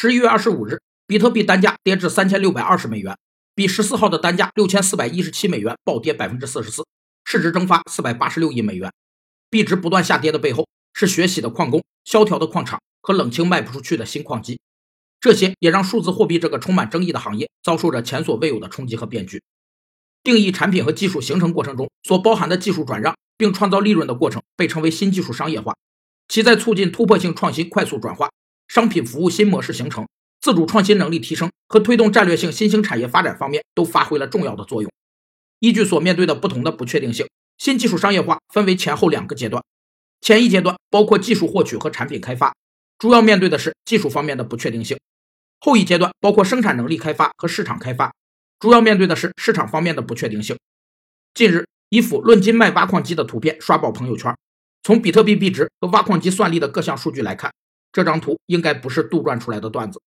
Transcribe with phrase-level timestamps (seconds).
[0.00, 3.18] 十一月二十五日，比特币单价跌至三千六百二十美元，
[3.56, 6.86] 比十四号的单价六千四百一十七美元暴跌百分之四十四，
[7.24, 8.92] 市值蒸发四百八十六亿美元。
[9.50, 14.60] 币值不断下跌的背后，是血洗的矿工、萧条的矿场和冷清卖不出去的新矿机。
[15.18, 19.42] 这些也让数字货币这个充满争议的行业遭受着前所未有的冲击和变局。
[20.22, 25.74] 定义产品和技术形成过程中所包含的技术转让并创造利润的过程，被称为新技术商业化。
[26.28, 28.28] 其在促进突破性创新快速转化。
[28.68, 30.06] 商品服务新模式形成、
[30.40, 34.92] 自主创新能力提升和推动战略性新兴产业发展方面都发挥了重要的作用。
[35.58, 37.26] 依据所面对的不同的不确定性，
[37.56, 39.64] 新技术商业化分为前后两个阶段。
[40.20, 42.54] 前一阶段包括技术获取和产品开发，
[42.98, 44.98] 主要面对的是技术方面的不确定性；
[45.60, 48.12] 后一阶段包括生产能力开发和市场开发，
[48.60, 50.56] 主要面对的是市场方面的不确定性。
[51.32, 54.36] 近日，一幅论斤卖挖矿机的图片刷爆朋友圈。
[54.82, 57.52] 从比特币币值和挖矿机算力的各项数据来看。
[57.92, 60.00] 这张图应该不是杜撰出来的段子。